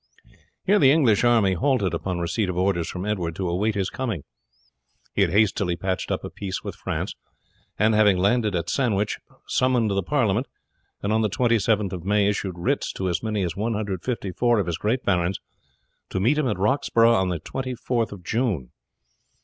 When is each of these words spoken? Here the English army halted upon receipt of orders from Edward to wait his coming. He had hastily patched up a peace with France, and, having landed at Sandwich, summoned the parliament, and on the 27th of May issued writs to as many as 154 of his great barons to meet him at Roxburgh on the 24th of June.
Here 0.65 0.79
the 0.79 0.89
English 0.91 1.23
army 1.23 1.53
halted 1.53 1.93
upon 1.93 2.17
receipt 2.17 2.49
of 2.49 2.57
orders 2.57 2.89
from 2.89 3.05
Edward 3.05 3.35
to 3.35 3.55
wait 3.55 3.75
his 3.75 3.91
coming. 3.91 4.23
He 5.13 5.21
had 5.21 5.29
hastily 5.29 5.75
patched 5.75 6.09
up 6.09 6.23
a 6.23 6.31
peace 6.31 6.63
with 6.63 6.73
France, 6.73 7.13
and, 7.77 7.93
having 7.93 8.17
landed 8.17 8.55
at 8.55 8.67
Sandwich, 8.67 9.19
summoned 9.47 9.91
the 9.91 10.01
parliament, 10.01 10.47
and 11.03 11.13
on 11.13 11.21
the 11.21 11.29
27th 11.29 11.93
of 11.93 12.03
May 12.03 12.27
issued 12.27 12.57
writs 12.57 12.91
to 12.93 13.09
as 13.09 13.21
many 13.21 13.43
as 13.43 13.55
154 13.55 14.57
of 14.59 14.65
his 14.65 14.79
great 14.79 15.03
barons 15.05 15.39
to 16.09 16.19
meet 16.19 16.39
him 16.39 16.47
at 16.47 16.57
Roxburgh 16.57 17.13
on 17.13 17.29
the 17.29 17.39
24th 17.39 18.11
of 18.11 18.23
June. 18.23 18.71